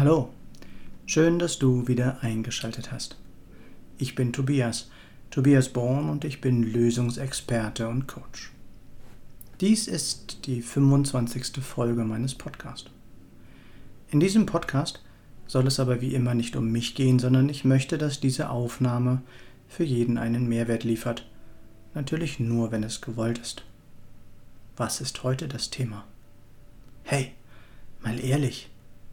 Hallo, 0.00 0.30
schön, 1.04 1.38
dass 1.38 1.58
du 1.58 1.86
wieder 1.86 2.22
eingeschaltet 2.22 2.90
hast. 2.90 3.18
Ich 3.98 4.14
bin 4.14 4.32
Tobias, 4.32 4.90
Tobias 5.28 5.68
Born 5.68 6.08
und 6.08 6.24
ich 6.24 6.40
bin 6.40 6.62
Lösungsexperte 6.62 7.86
und 7.86 8.08
Coach. 8.08 8.50
Dies 9.60 9.88
ist 9.88 10.46
die 10.46 10.62
25. 10.62 11.62
Folge 11.62 12.04
meines 12.04 12.34
Podcasts. 12.34 12.88
In 14.08 14.20
diesem 14.20 14.46
Podcast 14.46 15.02
soll 15.46 15.66
es 15.66 15.78
aber 15.78 16.00
wie 16.00 16.14
immer 16.14 16.32
nicht 16.32 16.56
um 16.56 16.72
mich 16.72 16.94
gehen, 16.94 17.18
sondern 17.18 17.50
ich 17.50 17.66
möchte, 17.66 17.98
dass 17.98 18.20
diese 18.20 18.48
Aufnahme 18.48 19.20
für 19.68 19.84
jeden 19.84 20.16
einen 20.16 20.48
Mehrwert 20.48 20.82
liefert. 20.82 21.28
Natürlich 21.92 22.40
nur, 22.40 22.72
wenn 22.72 22.84
es 22.84 23.02
gewollt 23.02 23.36
ist. 23.36 23.64
Was 24.78 25.02
ist 25.02 25.24
heute 25.24 25.46
das 25.46 25.68
Thema? 25.68 26.06
Hey, 27.02 27.32
mal 28.02 28.18
ehrlich, 28.18 28.69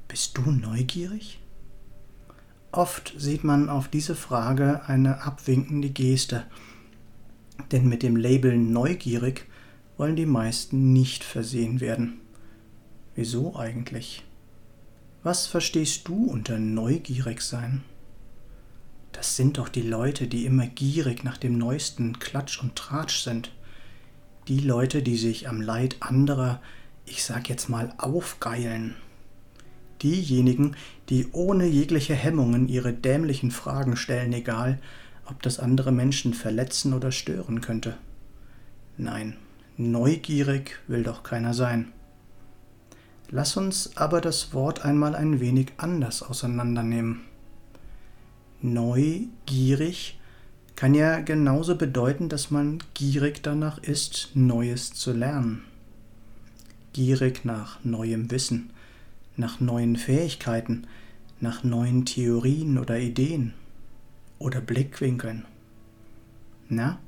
bist 0.07 0.37
du 0.37 0.51
neugierig? 0.51 1.39
Oft 2.71 3.13
sieht 3.17 3.43
man 3.43 3.69
auf 3.69 3.87
diese 3.87 4.15
Frage 4.15 4.81
eine 4.87 5.23
abwinkende 5.23 5.89
Geste, 5.89 6.45
denn 7.71 7.87
mit 7.87 8.03
dem 8.03 8.15
Label 8.15 8.57
neugierig 8.57 9.45
wollen 9.97 10.15
die 10.15 10.25
meisten 10.25 10.93
nicht 10.93 11.23
versehen 11.23 11.79
werden. 11.79 12.21
Wieso 13.15 13.55
eigentlich? 13.55 14.23
Was 15.23 15.47
verstehst 15.47 16.07
du 16.07 16.25
unter 16.25 16.59
neugierig 16.59 17.41
sein? 17.41 17.83
Das 19.11 19.35
sind 19.35 19.57
doch 19.57 19.69
die 19.69 19.81
Leute, 19.81 20.27
die 20.27 20.45
immer 20.45 20.67
gierig 20.67 21.23
nach 21.23 21.37
dem 21.37 21.57
neuesten 21.57 22.19
Klatsch 22.19 22.61
und 22.61 22.75
Tratsch 22.75 23.23
sind. 23.23 23.51
Die 24.47 24.59
Leute, 24.59 25.01
die 25.01 25.17
sich 25.17 25.49
am 25.49 25.59
Leid 25.59 25.97
anderer, 26.01 26.61
ich 27.05 27.23
sag 27.23 27.49
jetzt 27.49 27.67
mal, 27.67 27.93
aufgeilen. 27.97 28.95
Diejenigen, 30.01 30.75
die 31.09 31.27
ohne 31.31 31.65
jegliche 31.65 32.13
Hemmungen 32.13 32.67
ihre 32.67 32.93
dämlichen 32.93 33.51
Fragen 33.51 33.95
stellen, 33.95 34.33
egal, 34.33 34.79
ob 35.25 35.41
das 35.41 35.59
andere 35.59 35.91
Menschen 35.91 36.33
verletzen 36.33 36.93
oder 36.93 37.11
stören 37.11 37.61
könnte. 37.61 37.97
Nein, 38.97 39.35
neugierig 39.77 40.79
will 40.87 41.03
doch 41.03 41.23
keiner 41.23 41.53
sein. 41.53 41.91
Lass 43.29 43.57
uns 43.57 43.97
aber 43.97 44.21
das 44.21 44.53
Wort 44.53 44.85
einmal 44.85 45.15
ein 45.15 45.39
wenig 45.39 45.73
anders 45.77 46.23
auseinandernehmen. 46.23 47.21
Neugierig 48.61 50.17
kann 50.75 50.93
ja 50.93 51.19
genauso 51.19 51.75
bedeuten, 51.75 52.29
dass 52.29 52.51
man 52.51 52.79
gierig 52.93 53.43
danach 53.43 53.79
ist, 53.79 54.31
Neues 54.33 54.93
zu 54.93 55.11
lernen. 55.11 55.63
Gierig 56.93 57.43
nach 57.43 57.83
neuem 57.83 58.31
Wissen, 58.31 58.71
nach 59.37 59.59
neuen 59.59 59.95
Fähigkeiten, 59.95 60.87
nach 61.39 61.63
neuen 61.63 62.05
Theorien 62.05 62.77
oder 62.77 62.99
Ideen 62.99 63.53
oder 64.39 64.59
Blickwinkeln. 64.59 65.45
Na, 66.69 66.99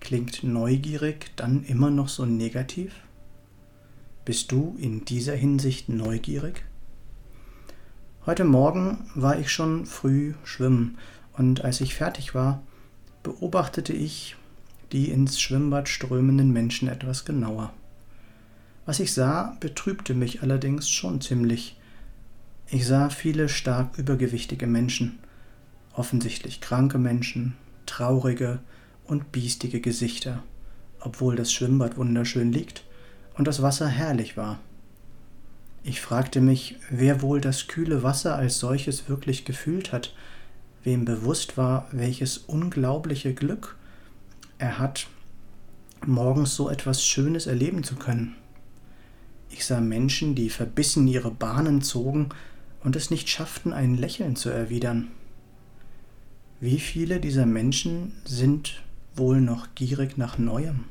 klingt 0.00 0.44
neugierig 0.44 1.32
dann 1.36 1.64
immer 1.64 1.90
noch 1.90 2.08
so 2.08 2.24
negativ? 2.24 2.94
Bist 4.24 4.52
du 4.52 4.76
in 4.80 5.04
dieser 5.04 5.34
Hinsicht 5.34 5.88
neugierig? 5.88 6.64
Heute 8.24 8.44
Morgen 8.44 9.10
war 9.14 9.38
ich 9.38 9.52
schon 9.52 9.84
früh 9.84 10.32
schwimmen 10.44 10.96
und 11.34 11.64
als 11.64 11.80
ich 11.80 11.94
fertig 11.94 12.34
war, 12.34 12.62
beobachtete 13.22 13.92
ich 13.92 14.36
die 14.92 15.10
ins 15.10 15.40
Schwimmbad 15.40 15.88
strömenden 15.88 16.52
Menschen 16.52 16.88
etwas 16.88 17.24
genauer. 17.24 17.72
Was 18.86 19.00
ich 19.00 19.14
sah, 19.14 19.56
betrübte 19.60 20.14
mich 20.14 20.42
allerdings 20.42 20.90
schon 20.90 21.20
ziemlich. 21.20 21.76
Ich 22.68 22.86
sah 22.86 23.08
viele 23.08 23.48
stark 23.48 23.96
übergewichtige 23.98 24.66
Menschen, 24.66 25.18
offensichtlich 25.94 26.60
kranke 26.60 26.98
Menschen, 26.98 27.54
traurige 27.86 28.58
und 29.04 29.32
biestige 29.32 29.80
Gesichter, 29.80 30.42
obwohl 31.00 31.36
das 31.36 31.52
Schwimmbad 31.52 31.96
wunderschön 31.96 32.52
liegt 32.52 32.84
und 33.34 33.46
das 33.46 33.62
Wasser 33.62 33.88
herrlich 33.88 34.36
war. 34.36 34.58
Ich 35.82 36.00
fragte 36.00 36.40
mich, 36.40 36.76
wer 36.90 37.22
wohl 37.22 37.40
das 37.40 37.68
kühle 37.68 38.02
Wasser 38.02 38.36
als 38.36 38.58
solches 38.58 39.08
wirklich 39.08 39.44
gefühlt 39.44 39.92
hat, 39.92 40.14
wem 40.82 41.04
bewusst 41.04 41.56
war, 41.56 41.88
welches 41.92 42.38
unglaubliche 42.38 43.34
Glück 43.34 43.76
er 44.58 44.78
hat, 44.78 45.06
morgens 46.06 46.54
so 46.54 46.68
etwas 46.70 47.04
Schönes 47.04 47.46
erleben 47.46 47.82
zu 47.82 47.96
können. 47.96 48.34
Ich 49.56 49.66
sah 49.66 49.80
Menschen, 49.80 50.34
die 50.34 50.50
verbissen 50.50 51.06
ihre 51.06 51.30
Bahnen 51.30 51.80
zogen 51.80 52.30
und 52.82 52.96
es 52.96 53.12
nicht 53.12 53.28
schafften, 53.30 53.72
ein 53.72 53.96
Lächeln 53.96 54.34
zu 54.34 54.48
erwidern. 54.48 55.12
Wie 56.58 56.80
viele 56.80 57.20
dieser 57.20 57.46
Menschen 57.46 58.14
sind 58.24 58.82
wohl 59.14 59.40
noch 59.40 59.68
gierig 59.76 60.18
nach 60.18 60.38
Neuem? 60.38 60.86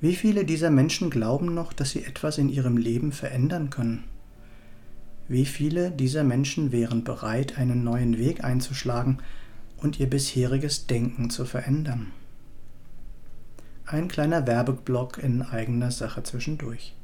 Wie 0.00 0.16
viele 0.16 0.44
dieser 0.44 0.70
Menschen 0.70 1.10
glauben 1.10 1.54
noch, 1.54 1.72
dass 1.72 1.92
sie 1.92 2.02
etwas 2.02 2.38
in 2.38 2.48
ihrem 2.48 2.76
Leben 2.76 3.12
verändern 3.12 3.70
können? 3.70 4.02
Wie 5.28 5.46
viele 5.46 5.92
dieser 5.92 6.24
Menschen 6.24 6.72
wären 6.72 7.04
bereit, 7.04 7.56
einen 7.56 7.84
neuen 7.84 8.18
Weg 8.18 8.42
einzuschlagen 8.42 9.18
und 9.76 10.00
ihr 10.00 10.10
bisheriges 10.10 10.88
Denken 10.88 11.30
zu 11.30 11.44
verändern? 11.44 12.08
Ein 13.86 14.08
kleiner 14.08 14.44
Werbeblock 14.48 15.18
in 15.18 15.42
eigener 15.42 15.92
Sache 15.92 16.24
zwischendurch. 16.24 16.96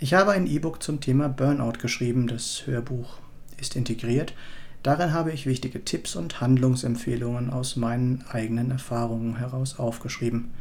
Ich 0.00 0.14
habe 0.14 0.30
ein 0.30 0.46
E-Book 0.46 0.80
zum 0.80 1.00
Thema 1.00 1.28
Burnout 1.28 1.80
geschrieben. 1.80 2.28
Das 2.28 2.68
Hörbuch 2.68 3.18
ist 3.60 3.74
integriert. 3.74 4.32
Darin 4.84 5.12
habe 5.12 5.32
ich 5.32 5.44
wichtige 5.44 5.84
Tipps 5.84 6.14
und 6.14 6.40
Handlungsempfehlungen 6.40 7.50
aus 7.50 7.74
meinen 7.74 8.24
eigenen 8.30 8.70
Erfahrungen 8.70 9.38
heraus 9.38 9.80
aufgeschrieben. 9.80 10.52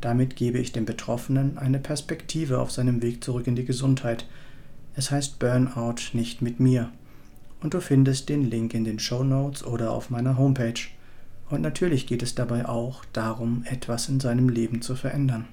Damit 0.00 0.36
gebe 0.36 0.58
ich 0.58 0.70
dem 0.70 0.84
Betroffenen 0.84 1.58
eine 1.58 1.80
Perspektive 1.80 2.60
auf 2.60 2.70
seinem 2.70 3.02
Weg 3.02 3.24
zurück 3.24 3.48
in 3.48 3.56
die 3.56 3.64
Gesundheit. 3.64 4.26
Es 4.94 5.10
heißt 5.10 5.40
Burnout 5.40 6.12
nicht 6.12 6.40
mit 6.40 6.60
mir. 6.60 6.92
Und 7.60 7.74
du 7.74 7.80
findest 7.80 8.28
den 8.28 8.48
Link 8.48 8.74
in 8.74 8.84
den 8.84 9.00
Show 9.00 9.24
Notes 9.24 9.64
oder 9.64 9.90
auf 9.90 10.08
meiner 10.08 10.38
Homepage. 10.38 10.80
Und 11.50 11.62
natürlich 11.62 12.06
geht 12.06 12.22
es 12.22 12.36
dabei 12.36 12.68
auch 12.68 13.04
darum, 13.12 13.64
etwas 13.64 14.08
in 14.08 14.20
seinem 14.20 14.48
Leben 14.48 14.82
zu 14.82 14.94
verändern. 14.94 15.46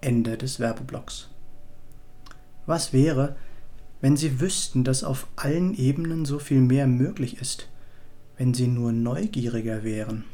Ende 0.00 0.36
des 0.36 0.58
Werbeblocks. 0.58 1.31
Was 2.66 2.92
wäre, 2.92 3.36
wenn 4.00 4.16
Sie 4.16 4.40
wüssten, 4.40 4.84
dass 4.84 5.04
auf 5.04 5.26
allen 5.36 5.74
Ebenen 5.74 6.24
so 6.24 6.38
viel 6.38 6.60
mehr 6.60 6.86
möglich 6.86 7.40
ist, 7.40 7.68
wenn 8.36 8.54
Sie 8.54 8.66
nur 8.66 8.92
neugieriger 8.92 9.84
wären? 9.84 10.24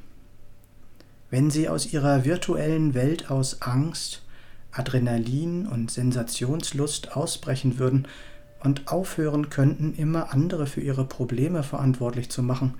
wenn 1.30 1.50
sie 1.50 1.68
aus 1.68 1.92
ihrer 1.92 2.24
virtuellen 2.24 2.94
Welt 2.94 3.30
aus 3.30 3.62
Angst, 3.62 4.22
Adrenalin 4.72 5.66
und 5.66 5.90
Sensationslust 5.90 7.16
ausbrechen 7.16 7.78
würden 7.78 8.08
und 8.60 8.88
aufhören 8.88 9.50
könnten, 9.50 9.94
immer 9.94 10.32
andere 10.32 10.66
für 10.66 10.80
ihre 10.80 11.04
Probleme 11.04 11.62
verantwortlich 11.62 12.30
zu 12.30 12.42
machen, 12.42 12.74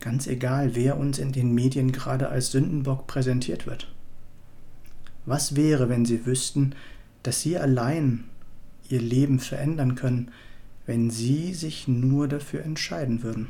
ganz 0.00 0.26
egal, 0.26 0.74
wer 0.74 0.96
uns 0.96 1.18
in 1.18 1.32
den 1.32 1.54
Medien 1.54 1.92
gerade 1.92 2.28
als 2.28 2.50
Sündenbock 2.50 3.06
präsentiert 3.06 3.66
wird. 3.66 3.92
Was 5.26 5.54
wäre, 5.54 5.88
wenn 5.88 6.04
sie 6.04 6.26
wüssten, 6.26 6.74
dass 7.22 7.40
sie 7.40 7.56
allein 7.56 8.24
ihr 8.92 9.00
Leben 9.00 9.38
verändern 9.38 9.94
können, 9.94 10.30
wenn 10.84 11.10
sie 11.10 11.54
sich 11.54 11.88
nur 11.88 12.28
dafür 12.28 12.62
entscheiden 12.62 13.22
würden? 13.22 13.48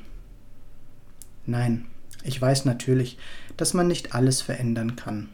Nein, 1.45 1.87
ich 2.23 2.41
weiß 2.41 2.65
natürlich, 2.65 3.19
dass 3.57 3.75
man 3.75 3.89
nicht 3.89 4.15
alles 4.15 4.41
verändern 4.41 4.95
kann, 4.95 5.29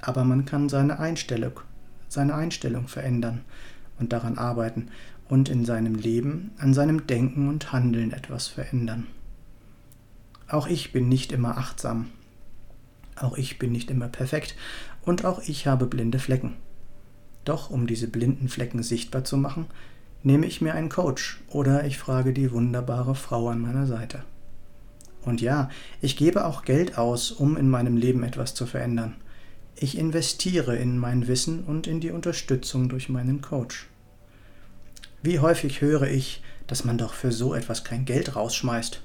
aber 0.00 0.24
man 0.24 0.46
kann 0.46 0.70
seine 0.70 0.98
Einstellung, 0.98 1.60
seine 2.08 2.34
Einstellung 2.34 2.88
verändern 2.88 3.42
und 3.98 4.12
daran 4.12 4.38
arbeiten 4.38 4.88
und 5.28 5.50
in 5.50 5.66
seinem 5.66 5.94
Leben, 5.94 6.52
an 6.56 6.72
seinem 6.72 7.06
Denken 7.06 7.48
und 7.48 7.72
Handeln 7.72 8.12
etwas 8.12 8.48
verändern. 8.48 9.06
Auch 10.48 10.66
ich 10.66 10.92
bin 10.92 11.08
nicht 11.08 11.32
immer 11.32 11.58
achtsam, 11.58 12.06
auch 13.16 13.36
ich 13.36 13.58
bin 13.58 13.72
nicht 13.72 13.90
immer 13.90 14.08
perfekt 14.08 14.56
und 15.02 15.26
auch 15.26 15.40
ich 15.40 15.66
habe 15.66 15.86
blinde 15.86 16.18
Flecken. 16.18 16.54
Doch 17.44 17.70
um 17.70 17.86
diese 17.86 18.08
blinden 18.08 18.48
Flecken 18.48 18.82
sichtbar 18.82 19.24
zu 19.24 19.36
machen, 19.36 19.66
nehme 20.22 20.46
ich 20.46 20.60
mir 20.60 20.74
einen 20.74 20.88
Coach 20.88 21.40
oder 21.48 21.84
ich 21.84 21.98
frage 21.98 22.32
die 22.32 22.50
wunderbare 22.50 23.14
Frau 23.14 23.48
an 23.48 23.60
meiner 23.60 23.86
Seite. 23.86 24.24
Und 25.22 25.40
ja, 25.40 25.70
ich 26.00 26.16
gebe 26.16 26.44
auch 26.44 26.62
Geld 26.64 26.98
aus, 26.98 27.30
um 27.30 27.56
in 27.56 27.68
meinem 27.68 27.96
Leben 27.96 28.22
etwas 28.24 28.54
zu 28.54 28.66
verändern. 28.66 29.16
Ich 29.76 29.98
investiere 29.98 30.76
in 30.76 30.98
mein 30.98 31.26
Wissen 31.26 31.64
und 31.64 31.86
in 31.86 32.00
die 32.00 32.10
Unterstützung 32.10 32.88
durch 32.88 33.08
meinen 33.08 33.40
Coach. 33.40 33.88
Wie 35.22 35.40
häufig 35.40 35.80
höre 35.80 36.08
ich, 36.08 36.42
dass 36.66 36.84
man 36.84 36.98
doch 36.98 37.14
für 37.14 37.32
so 37.32 37.54
etwas 37.54 37.84
kein 37.84 38.04
Geld 38.04 38.36
rausschmeißt. 38.36 39.00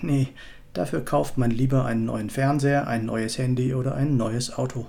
Nee, 0.00 0.28
dafür 0.72 1.04
kauft 1.04 1.38
man 1.38 1.50
lieber 1.50 1.84
einen 1.84 2.04
neuen 2.04 2.30
Fernseher, 2.30 2.86
ein 2.86 3.06
neues 3.06 3.38
Handy 3.38 3.74
oder 3.74 3.94
ein 3.94 4.16
neues 4.16 4.56
Auto. 4.56 4.88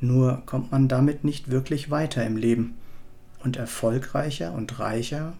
Nur 0.00 0.42
kommt 0.46 0.72
man 0.72 0.88
damit 0.88 1.24
nicht 1.24 1.50
wirklich 1.50 1.90
weiter 1.90 2.24
im 2.24 2.36
Leben. 2.36 2.74
Und 3.42 3.56
erfolgreicher 3.56 4.52
und 4.52 4.78
reicher 4.78 5.34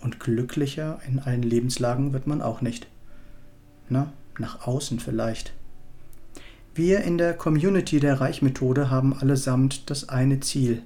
Und 0.00 0.20
glücklicher 0.20 1.00
in 1.08 1.18
allen 1.18 1.42
Lebenslagen 1.42 2.12
wird 2.12 2.26
man 2.26 2.40
auch 2.40 2.60
nicht. 2.60 2.86
Na, 3.88 4.12
nach 4.38 4.66
außen 4.66 5.00
vielleicht. 5.00 5.52
Wir 6.74 7.00
in 7.00 7.18
der 7.18 7.34
Community 7.34 7.98
der 7.98 8.20
Reichmethode 8.20 8.90
haben 8.90 9.12
allesamt 9.12 9.90
das 9.90 10.08
eine 10.08 10.38
Ziel, 10.38 10.82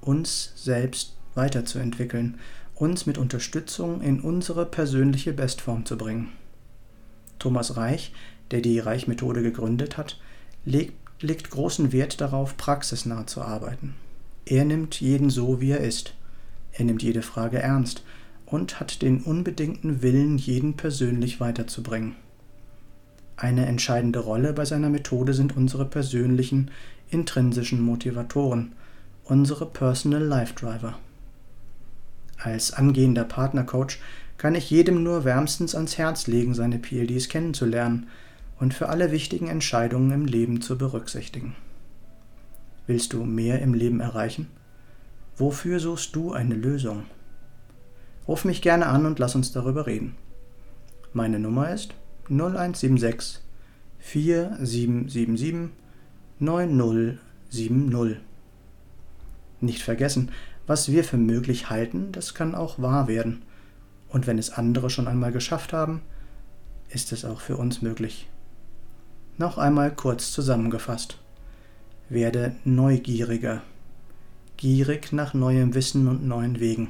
uns 0.00 0.52
selbst 0.54 1.16
weiterzuentwickeln, 1.34 2.38
uns 2.76 3.06
mit 3.06 3.18
Unterstützung 3.18 4.02
in 4.02 4.20
unsere 4.20 4.66
persönliche 4.66 5.32
Bestform 5.32 5.84
zu 5.84 5.98
bringen. 5.98 6.28
Thomas 7.40 7.76
Reich, 7.76 8.12
der 8.52 8.60
die 8.60 8.78
Reichmethode 8.78 9.42
gegründet 9.42 9.96
hat, 9.96 10.20
legt, 10.64 10.94
legt 11.20 11.50
großen 11.50 11.92
Wert 11.92 12.20
darauf, 12.20 12.56
praxisnah 12.56 13.26
zu 13.26 13.42
arbeiten. 13.42 13.94
Er 14.44 14.64
nimmt 14.64 15.00
jeden 15.00 15.30
so, 15.30 15.60
wie 15.60 15.70
er 15.70 15.80
ist. 15.80 16.14
Er 16.72 16.84
nimmt 16.84 17.02
jede 17.02 17.22
Frage 17.22 17.58
ernst 17.58 18.04
und 18.44 18.78
hat 18.78 19.02
den 19.02 19.22
unbedingten 19.22 20.02
Willen, 20.02 20.38
jeden 20.38 20.74
persönlich 20.74 21.40
weiterzubringen. 21.40 22.14
Eine 23.36 23.66
entscheidende 23.66 24.20
Rolle 24.20 24.52
bei 24.52 24.64
seiner 24.64 24.88
Methode 24.88 25.34
sind 25.34 25.56
unsere 25.56 25.84
persönlichen, 25.84 26.70
intrinsischen 27.10 27.80
Motivatoren, 27.80 28.72
unsere 29.24 29.66
Personal 29.66 30.22
Life 30.22 30.54
Driver. 30.54 30.98
Als 32.38 32.72
angehender 32.72 33.24
Partnercoach 33.24 33.98
kann 34.38 34.54
ich 34.54 34.70
jedem 34.70 35.02
nur 35.02 35.24
wärmstens 35.24 35.74
ans 35.74 35.98
Herz 35.98 36.26
legen, 36.26 36.54
seine 36.54 36.78
PLDs 36.78 37.28
kennenzulernen 37.28 38.06
und 38.58 38.74
für 38.74 38.88
alle 38.88 39.12
wichtigen 39.12 39.48
Entscheidungen 39.48 40.10
im 40.12 40.26
Leben 40.26 40.60
zu 40.60 40.78
berücksichtigen. 40.78 41.54
Willst 42.86 43.12
du 43.12 43.24
mehr 43.24 43.60
im 43.60 43.74
Leben 43.74 44.00
erreichen? 44.00 44.48
Wofür 45.36 45.80
suchst 45.80 46.14
du 46.16 46.32
eine 46.32 46.54
Lösung? 46.54 47.04
Ruf 48.26 48.44
mich 48.44 48.62
gerne 48.62 48.86
an 48.86 49.06
und 49.06 49.18
lass 49.18 49.34
uns 49.34 49.52
darüber 49.52 49.86
reden. 49.86 50.14
Meine 51.12 51.38
Nummer 51.38 51.70
ist 51.72 51.94
0176 52.28 53.42
4777 53.98 55.70
9070. 56.38 58.18
Nicht 59.60 59.82
vergessen, 59.82 60.30
was 60.66 60.90
wir 60.90 61.04
für 61.04 61.16
möglich 61.16 61.70
halten, 61.70 62.12
das 62.12 62.34
kann 62.34 62.54
auch 62.54 62.80
wahr 62.80 63.08
werden. 63.08 63.42
Und 64.08 64.26
wenn 64.26 64.38
es 64.38 64.50
andere 64.50 64.90
schon 64.90 65.08
einmal 65.08 65.32
geschafft 65.32 65.72
haben, 65.72 66.02
ist 66.88 67.12
es 67.12 67.24
auch 67.24 67.40
für 67.40 67.56
uns 67.56 67.82
möglich. 67.82 68.28
Noch 69.38 69.58
einmal 69.58 69.94
kurz 69.94 70.32
zusammengefasst. 70.32 71.18
Werde 72.08 72.56
neugieriger, 72.64 73.60
gierig 74.56 75.12
nach 75.12 75.34
neuem 75.34 75.74
Wissen 75.74 76.08
und 76.08 76.26
neuen 76.26 76.58
Wegen. 76.58 76.88